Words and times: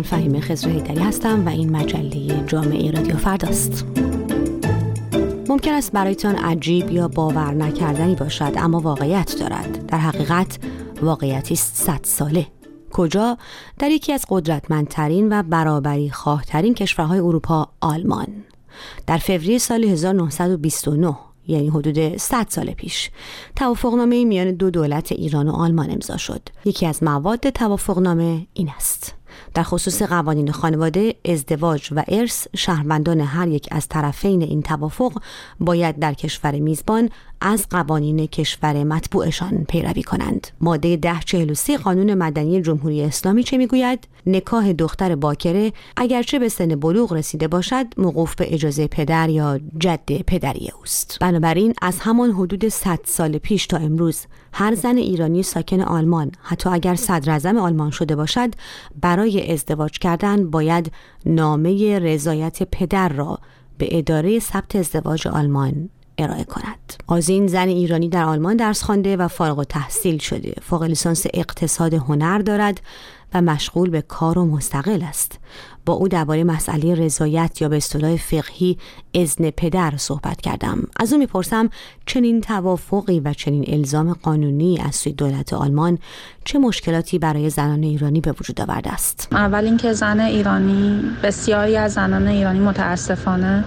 من 0.00 0.06
فهیمه 0.06 0.40
خزر 0.40 0.68
هستم 1.00 1.46
و 1.46 1.48
این 1.48 1.76
مجله 1.76 2.44
جامعه 2.46 2.90
رادیو 2.90 3.16
فرداست. 3.16 3.84
ممکن 5.48 5.72
است 5.72 5.92
برایتان 5.92 6.36
عجیب 6.36 6.90
یا 6.90 7.08
باور 7.08 7.54
نکردنی 7.54 8.14
باشد 8.14 8.52
اما 8.56 8.80
واقعیت 8.80 9.36
دارد. 9.40 9.86
در 9.86 9.98
حقیقت 9.98 10.58
واقعیتی 11.02 11.54
است 11.54 11.76
صد 11.76 12.00
ساله. 12.02 12.46
کجا؟ 12.92 13.38
در 13.78 13.90
یکی 13.90 14.12
از 14.12 14.26
قدرتمندترین 14.28 15.38
و 15.38 15.42
برابری 15.42 16.10
خواهترین 16.10 16.74
کشورهای 16.74 17.18
اروپا 17.18 17.68
آلمان. 17.80 18.28
در 19.06 19.18
فوریه 19.18 19.58
سال 19.58 19.84
1929 19.84 21.16
یعنی 21.48 21.68
حدود 21.68 22.16
100 22.16 22.46
سال 22.48 22.70
پیش 22.70 23.10
توافقنامه 23.56 24.24
میان 24.24 24.50
دو 24.50 24.70
دولت 24.70 25.12
ایران 25.12 25.48
و 25.48 25.52
آلمان 25.52 25.90
امضا 25.90 26.16
شد. 26.16 26.48
یکی 26.64 26.86
از 26.86 27.02
مواد 27.02 27.50
توافقنامه 27.50 28.46
این 28.54 28.70
است. 28.76 29.19
در 29.54 29.62
خصوص 29.62 30.02
قوانین 30.02 30.52
خانواده 30.52 31.14
ازدواج 31.24 31.88
و 31.92 32.04
ارث 32.08 32.46
شهروندان 32.56 33.20
هر 33.20 33.48
یک 33.48 33.68
از 33.70 33.88
طرفین 33.88 34.42
این 34.42 34.62
توافق 34.62 35.12
باید 35.60 35.98
در 35.98 36.14
کشور 36.14 36.52
میزبان 36.52 37.10
از 37.40 37.66
قوانین 37.70 38.26
کشور 38.26 38.84
مطبوعشان 38.84 39.64
پیروی 39.68 40.02
کنند. 40.02 40.46
ماده 40.60 40.88
1043 40.88 41.76
قانون 41.76 42.14
مدنی 42.14 42.62
جمهوری 42.62 43.02
اسلامی 43.02 43.42
چه 43.42 43.56
می‌گوید؟ 43.56 44.08
نکاح 44.26 44.72
دختر 44.72 45.14
باکره 45.14 45.72
اگرچه 45.96 46.38
به 46.38 46.48
سن 46.48 46.68
بلوغ 46.68 47.12
رسیده 47.12 47.48
باشد 47.48 47.86
موقوف 47.96 48.34
به 48.34 48.54
اجازه 48.54 48.86
پدر 48.86 49.28
یا 49.28 49.60
جد 49.78 50.22
پدری 50.22 50.70
اوست. 50.78 51.16
بنابراین 51.20 51.74
از 51.82 52.00
همان 52.00 52.30
حدود 52.30 52.68
100 52.68 53.00
سال 53.04 53.38
پیش 53.38 53.66
تا 53.66 53.76
امروز 53.76 54.26
هر 54.52 54.74
زن 54.74 54.96
ایرانی 54.96 55.42
ساکن 55.42 55.80
آلمان 55.80 56.32
حتی 56.42 56.70
اگر 56.70 56.94
صدر 56.94 57.56
آلمان 57.56 57.90
شده 57.90 58.16
باشد 58.16 58.54
برای 59.00 59.52
ازدواج 59.52 59.98
کردن 59.98 60.50
باید 60.50 60.92
نامه 61.26 61.98
رضایت 61.98 62.62
پدر 62.62 63.08
را 63.08 63.38
به 63.78 63.98
اداره 63.98 64.38
ثبت 64.38 64.76
ازدواج 64.76 65.28
آلمان 65.28 65.88
ارائه 66.22 66.44
کند. 66.44 66.94
آزین 67.06 67.46
زن 67.46 67.68
ایرانی 67.68 68.08
در 68.08 68.24
آلمان 68.24 68.56
درس 68.56 68.82
خوانده 68.82 69.16
و 69.16 69.28
فارغ 69.28 69.58
و 69.58 69.64
تحصیل 69.64 70.18
شده. 70.18 70.54
فوق 70.62 70.82
لیسانس 70.82 71.26
اقتصاد 71.34 71.94
هنر 71.94 72.38
دارد 72.38 72.80
و 73.34 73.42
مشغول 73.42 73.90
به 73.90 74.02
کار 74.02 74.38
و 74.38 74.44
مستقل 74.44 75.02
است. 75.02 75.38
با 75.90 75.96
او 75.96 76.08
درباره 76.08 76.44
مسئله 76.44 76.94
رضایت 76.94 77.62
یا 77.62 77.68
به 77.68 77.76
اصطلاح 77.76 78.16
فقهی 78.16 78.78
اذن 79.14 79.50
پدر 79.50 79.92
صحبت 79.96 80.40
کردم. 80.40 80.82
از 80.96 81.12
او 81.12 81.18
می‌پرسم 81.18 81.70
چنین 82.06 82.40
توافقی 82.40 83.20
و 83.20 83.32
چنین 83.32 83.64
الزام 83.68 84.12
قانونی 84.22 84.80
از 84.86 84.96
سوی 84.96 85.12
دولت 85.12 85.52
آلمان 85.52 85.98
چه 86.44 86.58
مشکلاتی 86.58 87.18
برای 87.18 87.50
زنان 87.50 87.82
ایرانی 87.82 88.20
به 88.20 88.32
وجود 88.40 88.60
آورده 88.60 88.92
است؟ 88.92 89.28
اول 89.32 89.64
اینکه 89.64 89.92
زن 89.92 90.20
ایرانی 90.20 91.02
بسیاری 91.22 91.76
از 91.76 91.92
زنان 91.92 92.28
ایرانی 92.28 92.58
متاسفانه 92.58 93.64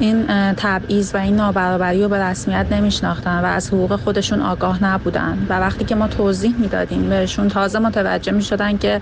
این 0.00 0.26
تبعیض 0.56 1.14
و 1.14 1.18
این 1.18 1.36
نابرابری 1.36 2.02
رو 2.02 2.08
به 2.08 2.18
رسمیت 2.18 2.66
نمیشناختن 2.70 3.40
و 3.40 3.44
از 3.44 3.68
حقوق 3.68 3.96
خودشون 3.96 4.40
آگاه 4.40 4.84
نبودن. 4.84 5.46
و 5.48 5.60
وقتی 5.60 5.84
که 5.84 5.94
ما 5.94 6.08
توضیح 6.08 6.54
می‌دادیم 6.58 7.08
بهشون 7.08 7.48
تازه 7.48 7.78
متوجه 7.78 8.32
می‌شدن 8.32 8.78
که 8.78 9.00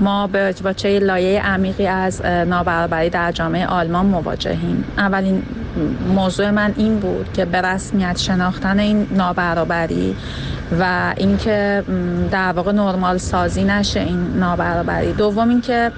ما 0.00 0.26
به 0.26 0.54
چه 0.76 0.98
لایه 0.98 1.42
عمیقی 1.42 1.86
از 2.04 2.22
نابرابری 2.24 3.10
در 3.10 3.32
جامعه 3.32 3.66
آلمان 3.66 4.06
مواجهیم. 4.06 4.84
اولین 4.98 5.42
موضوع 6.14 6.50
من 6.50 6.74
این 6.76 6.98
بود 6.98 7.32
که 7.32 7.44
به 7.44 7.60
رسمیت 7.60 8.18
شناختن 8.18 8.78
این 8.78 9.06
نابرابری 9.10 10.16
و 10.80 11.14
اینکه 11.16 11.82
در 12.30 12.52
واقع 12.52 12.72
نرمال 12.72 13.18
سازی 13.18 13.64
نشه 13.64 14.00
این 14.00 14.26
نابرابری. 14.36 15.12
دوم 15.12 15.48
اینکه 15.48 15.92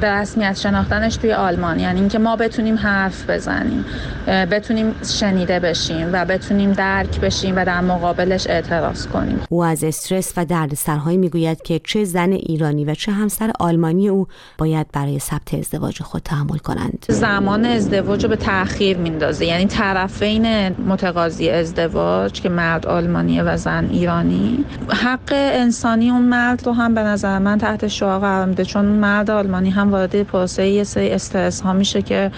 به 0.00 0.12
رسمیت 0.12 0.56
شناختنش 0.58 1.16
توی 1.16 1.32
آلمان. 1.32 1.80
یعنی 1.80 2.00
اینکه 2.00 2.18
ما 2.18 2.36
بتونیم 2.36 2.76
حرف 2.76 3.30
بزنیم 3.30 3.84
بتونیم 4.26 4.94
شنیده 5.18 5.60
بشیم 5.60 6.10
و 6.12 6.24
بتونیم 6.24 6.72
درک 6.72 7.20
بشیم 7.20 7.56
و 7.56 7.64
در 7.64 7.80
مقابلش 7.80 8.46
اعتراض 8.46 9.06
کنیم. 9.06 9.40
او 9.48 9.64
از 9.64 9.84
استرس 9.84 10.32
و 10.36 10.44
دردسرهایی 10.44 11.16
می‌گوید 11.16 11.62
که 11.62 11.80
چه 11.84 12.04
زن 12.04 12.32
ایرانی 12.32 12.84
و 12.84 12.94
چه 12.94 13.12
همسر 13.12 13.52
آلمانی 13.60 14.08
او 14.08 14.26
باید 14.58 14.86
برای 14.92 15.18
ثبت 15.18 15.54
ازدواج 15.54 16.02
خود 16.02 16.22
تحمل 16.22 16.58
کنند. 16.58 17.04
زمان 17.08 17.64
ازدواج 17.64 18.22
رو 18.22 18.28
به 18.28 18.36
تاخیر 18.36 18.96
میندازه. 18.96 19.46
یعنی 19.46 19.66
طرفین 19.66 20.68
متقاضی 20.68 21.50
ازدواج 21.50 22.40
که 22.40 22.48
مرد 22.48 22.86
آلمانی 22.86 23.40
و 23.40 23.56
زن 23.56 23.88
ایرانی 23.90 24.64
حق 24.88 25.32
انسانی 25.32 26.10
اون 26.10 26.22
مرد 26.22 26.66
رو 26.66 26.72
هم 26.72 26.94
به 26.94 27.00
نظر 27.00 27.38
من 27.38 27.58
تحت 27.58 27.86
شعار 27.86 28.20
قرار 28.20 28.46
میده. 28.46 28.64
چون 28.64 28.84
مرد 28.84 29.30
آلمانی 29.42 29.70
هم 29.70 29.92
وارد 29.92 30.22
پروسه 30.22 30.66
یه 30.66 30.84
سری 30.84 31.10
استرس 31.10 31.60
ها 31.60 31.72
میشه 31.72 32.02
که 32.02 32.30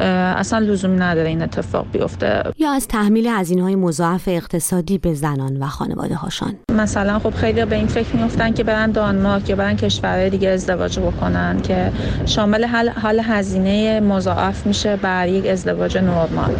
اصلا 0.00 0.58
لزومی 0.58 0.96
نداره 0.96 1.28
این 1.28 1.42
اتفاق 1.42 1.86
بیفته. 1.92 2.42
یا 2.58 2.72
از 2.72 2.88
تحمیل 2.88 3.26
هزینه 3.26 3.62
های 3.62 3.76
مضاعف 3.76 4.24
اقتصادی 4.26 4.98
به 4.98 5.14
زنان 5.14 5.56
و 5.56 5.66
خانواده 5.66 6.14
هاشان 6.14 6.54
مثلا 6.72 7.18
خب 7.18 7.34
خیلی 7.34 7.64
به 7.64 7.76
این 7.76 7.86
فکر 7.86 8.16
میفتن 8.16 8.52
که 8.52 8.64
برن 8.64 8.90
دانمارک 8.90 9.50
یا 9.50 9.56
برن 9.56 9.76
کشورهای 9.76 10.30
دیگه 10.30 10.48
ازدواج 10.48 10.98
بکنن 10.98 11.60
که 11.60 11.92
شامل 12.26 12.64
حال, 12.64 12.88
حال 12.88 13.20
هزینه 13.20 14.00
مضاعف 14.00 14.66
میشه 14.66 14.96
بر 14.96 15.28
یک 15.28 15.46
ازدواج 15.46 15.98
نرمال. 15.98 16.50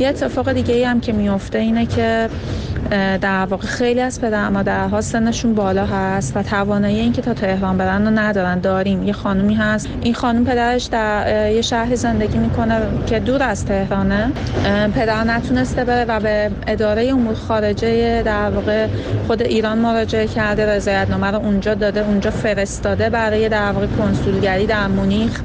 یه 0.00 0.08
اتفاق 0.08 0.52
دیگه 0.52 0.74
ای 0.74 0.84
هم 0.84 1.00
که 1.00 1.12
میفته 1.12 1.58
اینه 1.58 1.86
که 1.86 2.28
در 3.20 3.46
واقع 3.46 3.66
خیلی 3.66 4.00
از 4.00 4.20
پدر 4.20 4.48
مادرها 4.48 5.00
سنشون 5.00 5.54
بالا 5.54 5.86
هست 5.86 6.36
و 6.36 6.42
توانایی 6.42 7.00
اینکه 7.00 7.22
تا 7.22 7.34
تهران 7.34 7.78
برن 7.78 8.06
رو 8.06 8.18
ندارن. 8.18 8.60
داریم. 8.66 9.02
یه 9.02 9.12
خانومی 9.46 9.54
هست. 9.54 9.88
این 10.02 10.14
خانم 10.14 10.44
پدرش 10.44 10.84
در 10.84 11.52
یه 11.52 11.62
شهر 11.62 11.94
زندگی 11.94 12.38
می‌کنه 12.38 12.80
که 13.06 13.20
دور 13.20 13.42
از 13.42 13.64
تهرانه. 13.64 14.32
پدر 14.94 15.24
نتونسته 15.24 15.84
بره 15.84 16.04
و 16.04 16.20
به 16.20 16.50
اداره 16.66 17.06
امور 17.06 17.34
خارجه 17.34 18.22
در 18.22 18.50
واقع 18.50 18.86
خود 19.26 19.42
ایران 19.42 19.78
مراجعه 19.78 20.26
کرده 20.26 20.66
رضایت 20.66 21.10
نامه 21.10 21.26
رو 21.26 21.38
اونجا 21.38 21.74
داده 21.74 22.00
اونجا 22.06 22.30
فرستاده 22.30 23.10
برای 23.10 23.48
در 23.48 23.72
واقع 23.72 23.86
کنسولگری 23.86 24.66
در 24.66 24.86
مونیخ. 24.86 25.40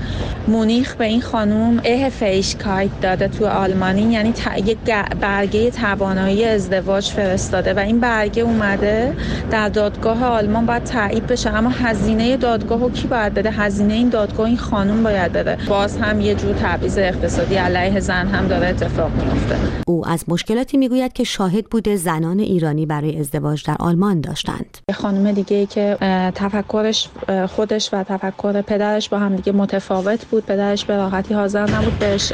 مونیخ 0.47 0.95
به 0.95 1.06
این 1.06 1.22
خانم 1.22 1.81
اه 1.85 2.09
فیشکایت 2.09 2.90
داده 3.01 3.28
تو 3.28 3.45
آلمانی 3.45 4.01
یعنی 4.01 4.34
یک 4.66 4.78
برگه 5.22 5.72
توانایی 5.72 6.45
ازدواج 6.45 7.06
فرستاده 7.11 7.73
و 7.73 7.79
این 7.79 8.00
برگه 8.00 8.44
اومده 8.44 9.13
در 9.51 9.69
دادگاه 9.69 10.25
آلمان 10.25 10.66
باید 10.66 10.84
تایید 10.84 11.28
بشه. 11.28 11.50
اما 11.50 11.69
هزینه 11.69 12.38
دادگاه 12.38 12.79
رو 12.79 12.91
کی 12.91 13.07
باید 13.07 13.34
بده؟ 13.34 13.51
هزینه 13.51 13.91
این 13.94 14.09
دادگاه 14.09 14.46
این 14.46 14.57
خانم 14.57 15.03
باید 15.03 15.34
بده 15.34 15.57
باز 15.69 15.97
هم 15.97 16.22
یه 16.22 16.35
جور 16.35 16.53
تبعیض 16.53 16.97
اقتصادی 16.97 17.56
علیه 17.56 18.00
زن 18.00 18.28
هم 18.28 18.47
داره 18.47 18.68
اتفاق 18.68 19.12
میفته 19.16 19.56
او 19.88 20.07
از 20.07 20.25
مشکلاتی 20.28 20.78
می‌گوید 20.78 21.13
که 21.13 21.24
شاهد 21.24 21.66
بوده 21.66 21.96
زنان 21.96 22.40
ایرانی 22.40 22.85
برای 22.85 23.19
ازدواج 23.19 23.66
در 23.66 23.75
آلمان 23.79 24.22
داشتند. 24.22 24.78
خانم 24.94 25.31
دیگه 25.31 25.66
که 25.66 25.97
تفکرش 26.35 27.09
خودش 27.47 27.90
و 27.94 28.03
تفکر 28.03 28.62
پدرش 28.62 29.09
با 29.09 29.19
هم 29.19 29.35
دیگه 29.35 29.52
متفاوت 29.52 30.25
بود. 30.25 30.46
پدرش 30.46 30.85
به 30.85 30.96
راحتی 30.96 31.34
حاضر 31.34 31.72
نبود 31.72 32.00
بهش 32.00 32.34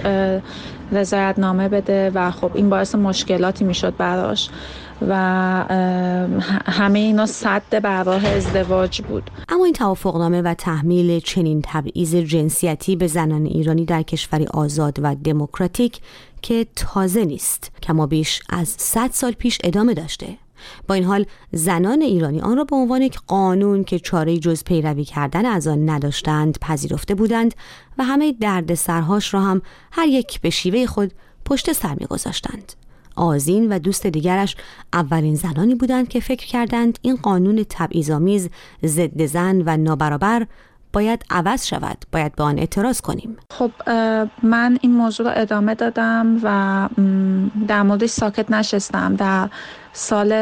رضایت 0.92 1.36
نامه 1.38 1.70
بده 1.70 2.12
و 2.16 2.32
خب 2.32 2.52
این 2.54 2.70
باعث 2.70 2.96
مشکلاتی 2.96 3.66
می‌شد 3.66 3.96
براش 3.98 4.50
و 5.08 5.14
همه 6.66 7.00
اینا 7.00 7.26
صد 7.26 7.82
بر 7.84 8.04
راه 8.04 8.28
ازدواج 8.28 9.02
بود. 9.02 9.32
اما 9.50 9.66
این 9.66 9.74
توافقنامه 9.74 10.42
و 10.42 10.54
تحمیل 10.54 11.20
چنین 11.20 11.62
تبعیض 11.64 12.16
جنسیتی 12.16 12.96
به 12.96 13.08
زنان 13.08 13.46
ایرانی 13.46 13.86
در 13.86 14.02
کشوری 14.02 14.46
آزاد 14.46 15.00
و 15.02 15.16
دموکراتیک 15.16 16.00
که 16.42 16.68
تازه 16.76 17.26
نیست 17.26 17.72
کما 17.84 18.08
بیش 18.08 18.42
از 18.50 18.68
100 18.78 19.10
سال 19.14 19.32
پیش 19.32 19.58
ادامه 19.64 19.94
داشته. 19.94 20.28
با 20.88 20.96
این 20.96 21.04
حال 21.04 21.26
زنان 21.52 22.02
ایرانی 22.02 22.42
آن 22.42 22.58
را 22.58 22.64
به 22.64 22.76
عنوان 22.76 23.02
یک 23.02 23.20
قانون 23.28 23.84
که 23.84 24.00
چاره 24.00 24.38
جز 24.38 24.64
پیروی 24.64 25.04
کردن 25.04 25.46
از 25.46 25.68
آن 25.68 25.90
نداشتند 25.90 26.58
پذیرفته 26.62 27.16
بودند 27.16 27.56
و 27.98 28.04
همه 28.04 28.32
دردسرهاش 28.32 29.34
را 29.34 29.42
هم 29.42 29.62
هر 29.92 30.08
یک 30.08 30.42
به 30.42 30.50
شیوه 30.50 30.86
خود 30.86 31.14
پشت 31.46 31.74
سر 31.74 31.96
میگذاشتند. 32.00 32.74
آزین 33.16 33.74
و 33.74 33.80
دوست 33.80 34.08
دیگرش 34.08 34.56
اولین 34.94 35.36
زنانی 35.36 35.76
بودند 35.76 36.08
که 36.08 36.20
فکر 36.20 36.48
کردند 36.48 37.00
این 37.02 37.16
قانون 37.16 37.66
تبعیض‌آمیز 37.70 38.50
ضد 38.86 39.26
زن 39.26 39.64
و 39.66 39.78
نابرابر 39.78 40.48
باید 40.94 41.26
عوض 41.30 41.66
شود 41.66 41.98
باید 42.12 42.36
به 42.36 42.44
آن 42.44 42.60
اعتراض 42.60 43.02
کنیم. 43.02 43.38
خب 43.52 43.72
من 44.44 44.78
این 44.82 44.92
موضوع 44.92 45.28
رو 45.28 45.42
ادامه 45.42 45.76
دادم 45.76 46.40
و 46.44 46.90
در 47.68 47.84
موردش 47.84 48.10
ساکت 48.10 48.52
نشستم 48.52 49.16
در 49.16 49.50
سال 50.00 50.34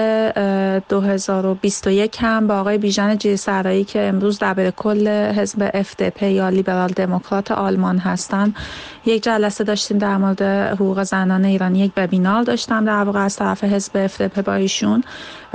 2021 0.89 2.17
هم 2.19 2.47
با 2.47 2.59
آقای 2.59 2.77
بیژن 2.77 3.17
جیسرایی 3.17 3.83
که 3.83 4.01
امروز 4.01 4.39
دبیر 4.39 4.71
کل 4.71 5.07
حزب 5.07 5.81
FDP 5.83 6.23
یا 6.23 6.49
لیبرال 6.49 6.89
دموکرات 6.89 7.51
آلمان 7.51 7.97
هستند 7.97 8.55
یک 9.05 9.23
جلسه 9.23 9.63
داشتیم 9.63 9.97
در 9.97 10.17
مورد 10.17 10.41
حقوق 10.73 11.03
زنان 11.03 11.45
ایرانی 11.45 11.79
یک 11.79 11.91
وبینار 11.97 12.43
داشتم 12.43 12.85
در 12.85 13.03
واقع 13.03 13.19
از 13.19 13.35
طرف 13.35 13.63
حزب 13.63 14.07
FDP 14.07 14.39
با 14.39 14.53
ایشون. 14.53 15.03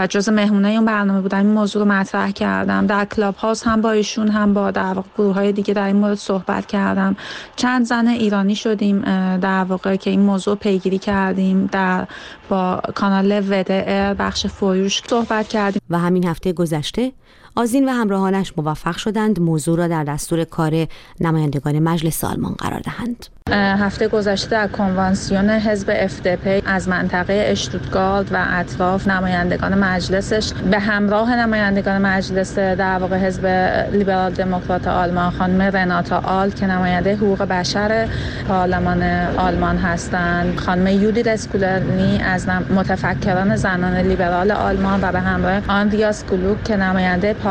و 0.00 0.06
جز 0.06 0.28
مهمونه 0.28 0.68
اون 0.68 0.84
برنامه 0.84 1.20
بودم 1.20 1.38
این 1.38 1.46
موضوع 1.46 1.82
رو 1.82 1.88
مطرح 1.88 2.30
کردم. 2.30 2.86
در 2.86 3.04
کلاب 3.04 3.34
هاوس 3.34 3.66
هم 3.66 3.80
با 3.80 3.90
ایشون 3.90 4.28
هم 4.28 4.54
با 4.54 4.70
در 4.70 4.82
واقع 4.82 5.08
گروه 5.18 5.34
های 5.34 5.52
دیگه 5.52 5.74
در 5.74 5.86
این 5.86 5.96
مورد 5.96 6.14
صحبت 6.14 6.66
کردم. 6.66 7.16
چند 7.56 7.86
زن 7.86 8.08
ایرانی 8.08 8.54
شدیم 8.54 9.00
در 9.36 9.64
واقع 9.64 9.96
که 9.96 10.10
این 10.10 10.20
موضوع 10.20 10.56
پیگیری 10.56 10.98
کردیم 10.98 11.68
در 11.72 12.06
با 12.48 12.80
کانال 12.94 13.42
ودر 13.48 13.84
بخش 13.90 14.46
فویوش 14.46 15.02
صحبت 15.06 15.48
کردیم. 15.48 15.82
و 15.90 15.98
همین 15.98 16.26
هفته 16.26 16.52
گذشته 16.52 17.12
آزین 17.60 17.88
و 17.88 17.92
همراهانش 17.92 18.52
موفق 18.56 18.96
شدند 18.96 19.40
موضوع 19.40 19.78
را 19.78 19.88
در 19.88 20.04
دستور 20.04 20.44
کار 20.44 20.86
نمایندگان 21.20 21.78
مجلس 21.78 22.24
آلمان 22.24 22.52
قرار 22.52 22.80
دهند. 22.80 23.26
هفته 23.52 24.08
گذشته 24.08 24.50
در 24.50 24.68
کنوانسیون 24.68 25.50
حزب 25.50 26.08
FDP 26.08 26.62
از 26.66 26.88
منطقه 26.88 27.44
اشتوتگارد 27.46 28.32
و 28.32 28.44
اطراف 28.48 29.08
نمایندگان 29.08 29.78
مجلسش 29.78 30.52
به 30.70 30.78
همراه 30.78 31.36
نمایندگان 31.36 32.02
مجلس 32.02 32.58
در 32.58 32.98
واقع 32.98 33.16
حزب 33.16 33.46
لیبرال 33.92 34.32
دموکرات 34.32 34.88
آلمان 34.88 35.30
خانم 35.30 35.62
رناتا 35.62 36.18
آل 36.18 36.50
که 36.50 36.66
نماینده 36.66 37.16
حقوق 37.16 37.42
بشر 37.42 38.08
پارلمان 38.48 39.02
آلمان 39.36 39.76
هستند 39.76 40.56
خانم 40.56 40.86
یودی 40.86 41.22
اسکولرنی 41.30 42.18
از 42.18 42.48
متفکران 42.48 43.56
زنان 43.56 43.96
لیبرال 43.96 44.50
آلمان 44.50 45.00
و 45.02 45.12
به 45.12 45.20
همراه 45.20 45.62
آندریاس 45.68 46.24
گلوک 46.24 46.64
که 46.64 46.76
نماینده 46.76 47.32
پارلمان 47.32 47.49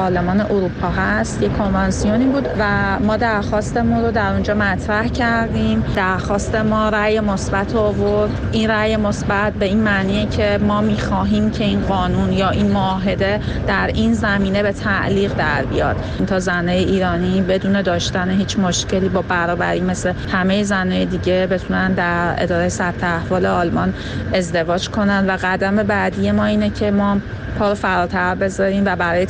اروپا 0.49 0.89
هست. 0.89 1.43
یک 1.43 1.57
کنوانسیونی 1.57 2.25
بود 2.25 2.47
و 2.59 2.99
ما 2.99 3.17
درخواستمون 3.17 4.03
رو 4.03 4.11
در 4.11 4.31
اونجا 4.31 4.53
مطرح 4.53 5.07
کردیم. 5.07 5.83
درخواست 5.95 6.55
ما 6.55 6.89
رأی 6.89 7.19
مثبت 7.19 7.75
آورد. 7.75 8.31
این 8.51 8.69
رأی 8.69 8.97
مثبت 8.97 9.53
به 9.53 9.65
این 9.65 9.77
معنیه 9.77 10.25
که 10.25 10.59
ما 10.61 10.81
می‌خواهیم 10.81 11.51
که 11.51 11.63
این 11.63 11.81
قانون 11.81 12.33
یا 12.33 12.49
این 12.49 12.71
معاهده 12.71 13.39
در 13.67 13.87
این 13.87 14.13
زمینه 14.13 14.63
به 14.63 14.71
تعلیق 14.71 15.33
در 15.33 15.65
بیاد. 15.65 15.95
تا 16.27 16.39
زنه 16.39 16.71
ایرانی 16.71 17.41
بدون 17.41 17.81
داشتن 17.81 18.29
هیچ 18.29 18.59
مشکلی 18.59 19.09
با 19.09 19.21
برابری 19.21 19.81
مثل 19.81 20.13
همه 20.31 20.63
زنهای 20.63 21.05
دیگه 21.05 21.47
بتونن 21.51 21.93
در 21.93 22.35
اداره 22.37 22.69
ثبت 22.69 23.03
احوال 23.03 23.45
آلمان 23.45 23.93
ازدواج 24.33 24.89
کنن. 24.89 25.29
و 25.29 25.37
قدم 25.43 25.75
بعدی 25.75 26.31
ما 26.31 26.45
اینه 26.45 26.69
که 26.69 26.91
ما 26.91 27.17
پا 27.59 27.75
فراتر 27.75 28.35
بذاریم 28.35 28.83
و 28.85 28.95
برای 28.95 29.25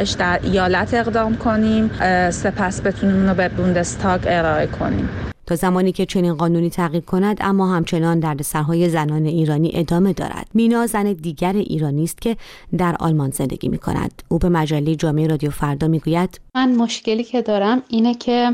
تعلیقش 0.00 0.12
در 0.12 0.40
ایالت 0.42 0.94
اقدام 0.94 1.36
کنیم 1.36 1.90
سپس 2.30 2.80
بتونیم 2.80 3.16
اونو 3.16 3.34
به 3.34 3.48
بوندستاگ 3.48 4.20
ارائه 4.26 4.66
کنیم. 4.66 5.08
تا 5.46 5.56
زمانی 5.56 5.92
که 5.92 6.06
چنین 6.06 6.34
قانونی 6.34 6.70
تغییر 6.70 7.04
کند 7.04 7.36
اما 7.40 7.74
همچنان 7.74 8.20
دردسرهای 8.20 8.88
زنان 8.88 9.24
ایرانی 9.24 9.70
ادامه 9.74 10.12
دارد. 10.12 10.46
مینا 10.54 10.86
زن 10.86 11.12
دیگر 11.12 11.52
ایرانی 11.52 12.04
است 12.04 12.20
که 12.20 12.36
در 12.78 12.96
آلمان 13.00 13.30
زندگی 13.30 13.68
می 13.68 13.78
کند 13.78 14.22
او 14.28 14.38
به 14.38 14.48
مجله 14.48 14.94
جامعه 14.94 15.26
رادیو 15.26 15.50
فردا 15.50 15.88
می‌گوید 15.88 16.40
من 16.54 16.74
مشکلی 16.74 17.24
که 17.24 17.42
دارم 17.42 17.82
اینه 17.88 18.14
که 18.14 18.50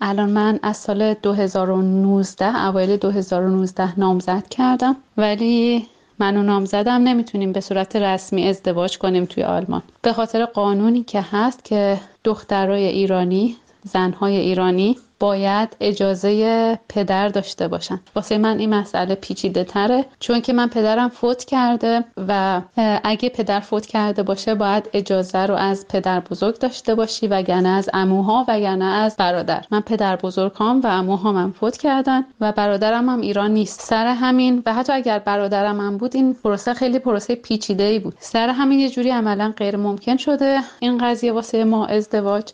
الان 0.00 0.30
من 0.30 0.58
از 0.62 0.76
سال 0.76 1.14
2019 1.14 2.64
اوایل 2.66 2.96
2019 2.96 4.00
نامزد 4.00 4.48
کردم 4.48 4.96
ولی 5.16 5.86
من 6.18 6.36
و 6.36 6.42
نامزدم 6.42 7.02
نمی‌تونیم 7.02 7.52
به 7.52 7.60
صورت 7.60 7.96
رسمی 7.96 8.48
ازدواج 8.48 8.98
کنیم 8.98 9.24
توی 9.24 9.42
آلمان. 9.42 9.82
به 10.02 10.12
خاطر 10.12 10.44
قانونی 10.44 11.02
که 11.02 11.20
هست 11.20 11.64
که 11.64 12.00
دخترای 12.24 12.84
ایرانی 12.84 13.56
زنهای 13.82 14.36
ایرانی 14.36 14.96
باید 15.24 15.76
اجازه 15.80 16.78
پدر 16.88 17.28
داشته 17.28 17.68
باشن. 17.68 18.00
واسه 18.14 18.38
من 18.38 18.58
این 18.58 18.74
مسئله 18.74 19.14
پیچیده 19.14 19.64
تره 19.64 20.04
چون 20.20 20.40
که 20.40 20.52
من 20.52 20.68
پدرم 20.68 21.08
فوت 21.08 21.44
کرده 21.44 22.04
و 22.28 22.60
اگه 23.04 23.28
پدر 23.28 23.60
فوت 23.60 23.86
کرده 23.86 24.22
باشه 24.22 24.54
باید 24.54 24.90
اجازه 24.92 25.38
رو 25.38 25.54
از 25.54 25.88
پدر 25.88 26.20
بزرگ 26.20 26.58
داشته 26.58 26.94
باشی 26.94 27.26
وگرنه 27.26 27.68
از 27.68 27.90
اموها 27.94 28.44
وگرنه 28.48 28.84
از 28.84 29.16
برادر. 29.16 29.64
من 29.70 29.80
پدر 29.80 30.16
بزرگام 30.16 30.80
و 30.80 30.86
اموها 30.86 31.32
هم 31.32 31.52
فوت 31.52 31.76
کردن 31.76 32.24
و 32.40 32.52
برادرم 32.52 33.08
هم 33.08 33.20
ایران 33.20 33.50
نیست. 33.50 33.80
سر 33.80 34.06
همین 34.06 34.62
و 34.66 34.74
حتی 34.74 34.92
اگر 34.92 35.18
برادرم 35.18 35.80
هم 35.80 35.96
بود 35.96 36.16
این 36.16 36.34
پروسه 36.34 36.74
خیلی 36.74 36.98
پروسه 36.98 37.34
پیچیده 37.34 37.84
ای 37.84 37.98
بود. 37.98 38.14
سر 38.18 38.48
همین 38.48 38.80
یه 38.80 38.90
جوری 38.90 39.10
عملا 39.10 39.52
غیر 39.56 39.76
ممکن 39.76 40.16
شده. 40.16 40.60
این 40.80 40.98
قضیه 40.98 41.32
واسه 41.32 41.64
ما 41.64 41.86
ازدواج 41.86 42.52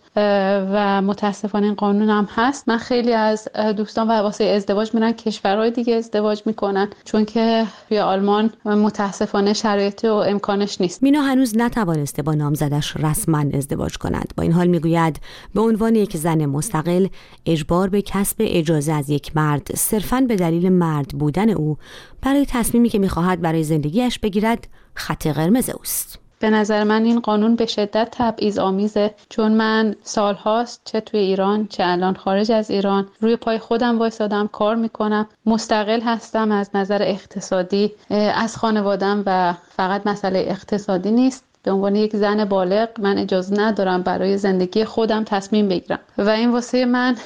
و 0.73 1.03
متاسفانه 1.03 1.67
این 1.67 1.75
قانون 1.75 2.11
هم 2.11 2.29
هست. 2.35 2.60
من 2.69 2.79
خیلی 2.79 3.13
از 3.13 3.49
دوستان 3.77 4.09
و 4.09 4.11
واسه 4.11 4.45
ازدواج 4.45 4.95
میرن 4.95 5.13
کشورهای 5.13 5.71
دیگه 5.71 5.95
ازدواج 5.95 6.43
می‌کنن 6.47 6.89
چون 7.05 7.25
که 7.25 7.67
توی 7.89 7.99
آلمان 7.99 8.53
متاسفانه 8.65 9.53
شرایط 9.53 10.05
و 10.05 10.09
امکانش 10.09 10.81
نیست. 10.81 11.03
مینا 11.03 11.21
هنوز 11.21 11.57
نتوانسته 11.57 12.23
با 12.23 12.35
نامزدش 12.35 12.97
رسما 12.97 13.45
ازدواج 13.55 13.97
کند. 13.97 14.33
با 14.37 14.43
این 14.43 14.53
حال 14.53 14.67
می‌گوید 14.67 15.21
به 15.55 15.61
عنوان 15.61 15.95
یک 15.95 16.17
زن 16.17 16.47
مستقل 16.47 17.07
اجبار 17.47 17.89
به 17.89 18.03
کسب 18.03 18.37
اجازه 18.41 18.93
از 18.93 19.11
یک 19.11 19.37
مرد 19.37 19.77
صرفا 19.77 20.21
به 20.21 20.37
دلیل 20.37 20.73
مرد 20.73 21.09
بودن 21.09 21.51
او 21.51 21.77
برای 22.23 22.47
تصمیمی 22.47 22.89
که 22.89 22.99
می‌خواهد 22.99 23.41
برای 23.41 23.65
زندگیش 23.65 24.19
بگیرد 24.19 24.69
خط 24.95 25.27
قرمز 25.27 25.71
اوست. 25.71 26.20
به 26.41 26.51
نظر 26.51 26.85
من 26.85 27.05
این 27.05 27.21
قانون 27.21 27.57
به 27.57 27.67
شدت 27.67 28.09
تبعیض 28.13 28.59
آمیزه 28.59 29.15
چون 29.29 29.53
من 29.53 29.95
سالهاست 30.03 30.81
چه 30.85 31.01
توی 31.01 31.21
ایران 31.21 31.67
چه 31.67 31.83
الان 31.87 32.15
خارج 32.15 32.53
از 32.53 32.71
ایران 32.71 33.09
روی 33.21 33.37
پای 33.37 33.59
خودم 33.59 33.99
وایسادم 33.99 34.49
کار 34.53 34.77
می‌کنم 34.77 35.27
مستقل 35.47 36.01
هستم 36.01 36.53
از 36.53 36.71
نظر 36.75 37.03
اقتصادی 37.03 37.93
از 38.35 38.57
خانوادم 38.57 39.23
و 39.27 39.55
فقط 39.77 40.07
مسئله 40.07 40.45
اقتصادی 40.49 41.11
نیست. 41.11 41.45
به 41.63 41.71
عنوان 41.71 41.97
یک 41.97 42.17
زن 42.17 42.45
بالغ 42.45 42.89
من 42.99 43.19
اجازه 43.19 43.61
ندارم 43.61 44.03
برای 44.03 44.39
زندگی 44.39 44.85
خودم 44.85 45.25
تصمیم 45.25 45.69
بگیرم. 45.69 45.99
و 46.19 46.29
این 46.29 46.53
واسه 46.53 46.85
من 46.85 47.17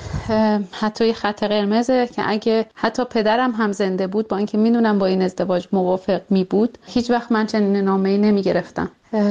حتی 0.73 1.13
خط 1.13 1.45
قرمزه 1.45 2.07
که 2.07 2.23
اگه 2.27 2.67
حتی 2.75 3.05
پدرم 3.05 3.51
هم 3.51 3.73
زنده 3.73 4.07
بود 4.07 4.29
با 4.29 4.37
اینکه 4.37 4.59
می‌دونم 4.59 4.99
با 4.99 5.07
این 5.07 5.23
ازدواج 5.23 5.69
موافق 5.73 6.21
می 6.31 6.45
بود 6.45 6.79
هیچ 6.87 7.11
وقت 7.11 7.33
من 7.33 7.47
چنین 7.47 7.77
نامه 7.77 8.09
ای 8.09 8.19
نمی 8.19 8.43
گرفتم 8.43 8.91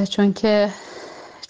چون 0.10 0.34
که 0.34 0.74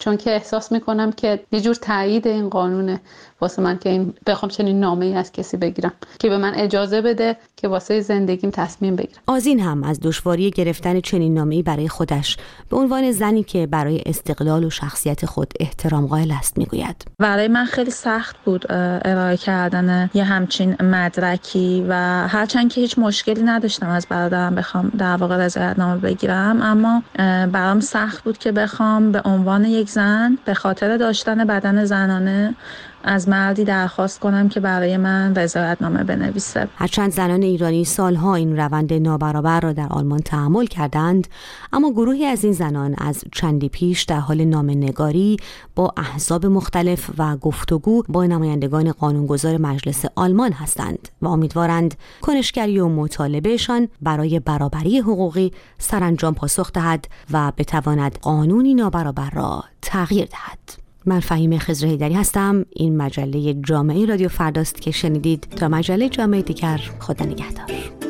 چون 0.04 0.18
که 0.18 0.32
احساس 0.32 0.72
می‌کنم 0.72 1.12
که 1.12 1.40
یه 1.52 1.62
جور 1.62 1.76
تایید 1.76 2.28
این 2.28 2.50
قانونه 2.50 3.02
واسه 3.42 3.62
من 3.62 3.78
که 3.78 3.90
این 3.90 4.14
بخوام 4.28 4.50
چنین 4.50 4.80
نامه 4.80 5.06
ای 5.06 5.14
از 5.14 5.32
کسی 5.32 5.58
بگیرم 5.58 5.92
که 6.20 6.30
به 6.30 6.38
من 6.38 6.54
اجازه 6.56 7.01
بده 7.01 7.38
که 7.58 7.68
واسه 7.68 8.01
زندگیم 8.01 8.50
تصمیم 8.50 8.96
بگیرم. 8.96 9.22
آزین 9.27 9.60
هم 9.60 9.84
از 9.84 10.00
دشواری 10.01 10.51
گرفتن 10.51 11.00
چنین 11.00 11.34
نامه 11.34 11.56
ای 11.56 11.63
برای 11.63 11.88
خودش 11.88 12.38
به 12.70 12.77
عنوان 12.77 13.12
زنی 13.12 13.44
که 13.44 13.68
برای 13.68 14.04
استقلال 14.06 14.63
و 14.63 14.70
شخصیت 14.70 15.25
خود 15.25 15.54
احترام 15.60 16.08
قائل 16.08 16.32
است 16.32 16.58
می‌گوید. 16.58 17.06
برای 17.20 17.48
من 17.48 17.66
خیلی 17.66 17.92
سخت 17.92 18.36
بود 18.46 18.66
ارائه 18.72 19.38
کردن 19.38 20.10
یه 20.13 20.24
همچین 20.24 20.75
مدرکی 20.82 21.86
و 21.89 21.94
هرچند 22.27 22.72
که 22.72 22.82
هیچ 22.82 23.00
مشکلی 23.00 23.44
نداشتم 23.44 23.89
از 23.89 24.08
برادرم 24.10 24.56
بخوام 24.56 24.92
در 24.98 25.16
واقع 25.16 25.50
نامه 25.77 25.98
بگیرم 25.98 26.62
اما 26.62 27.04
برام 27.48 27.80
سخت 27.80 28.24
بود 28.24 28.38
که 28.38 28.51
بخوام 28.51 29.12
به 29.12 29.22
عنوان 29.25 29.66
یک 29.66 29.89
زن 29.94 30.38
به 30.46 30.54
خاطر 30.54 30.98
داشتن 30.98 31.46
بدن 31.46 31.86
زنانه؟ 31.86 32.56
از 33.03 33.29
مردی 33.29 33.63
درخواست 33.63 34.19
کنم 34.19 34.50
که 34.50 34.60
برای 34.60 34.98
من 34.98 35.33
نامه 35.81 36.03
بنویسه. 36.03 36.67
هرچند 36.75 37.12
زنان 37.12 37.41
ایرانی 37.41 37.86
سالها 37.86 38.36
این 38.36 38.57
روند 38.57 38.93
نابرابر 38.93 39.60
را 39.60 39.74
در 39.74 39.88
آلمان 39.89 40.19
تحمل 40.19 40.65
کردند 40.65 41.27
اما 41.74 41.91
گروهی 41.91 42.25
از 42.25 42.43
این 42.43 42.53
زنان 42.53 42.95
از 42.98 43.24
چندی 43.31 43.69
پیش 43.69 44.03
در 44.03 44.19
حال 44.19 44.43
نامه 44.43 44.75
نگاری 44.75 45.38
با 45.75 45.93
احزاب 45.98 46.45
مختلف 46.45 47.10
و 47.17 47.38
گفتگو 47.38 48.03
با 48.10 48.25
نمایندگان 48.25 48.91
قانونگذار 48.91 49.57
مجلس 49.57 50.05
آلمان 50.15 50.51
هستند 50.51 51.07
و 51.22 51.27
امیدوارند 51.27 51.95
کنشگری 52.22 52.79
و 52.79 52.88
مطالبهشان 52.88 53.88
برای 54.01 54.39
برابری 54.39 55.00
حقوقی 55.00 55.51
سرانجام 55.77 56.33
پاسخ 56.33 56.72
دهد 56.72 57.07
و 57.31 57.51
بتواند 57.57 58.19
قانونی 58.19 58.74
نابرابر 58.74 59.29
را 59.29 59.63
تغییر 59.81 60.25
دهد. 60.25 60.83
من 61.05 61.19
فهیم 61.19 61.57
خزر 61.57 61.88
هیدری 61.88 62.13
هستم. 62.13 62.65
این 62.69 62.98
مجله 62.98 63.53
جامعه 63.53 64.05
رادیو 64.05 64.29
فرداست 64.29 64.81
که 64.81 64.91
شنیدید 64.91 65.48
تا 65.55 65.67
مجله 65.67 66.10
جامعه 66.10 66.41
دیگر 66.41 66.81
خدا 67.00 67.25
نگهدار. 67.25 68.02